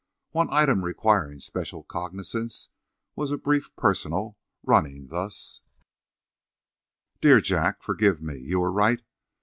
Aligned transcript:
One 0.31 0.49
other 0.49 0.57
item 0.71 0.83
requiring 0.83 1.39
special 1.41 1.83
cognizance 1.83 2.69
was 3.15 3.29
a 3.31 3.37
brief 3.37 3.69
"personal," 3.75 4.35
running 4.63 5.09
thus: 5.09 5.61
DEAR 7.21 7.39
JACK:—Forgive 7.39 8.19
me. 8.19 8.39
You 8.39 8.61
were 8.61 8.71
right. 8.71 9.03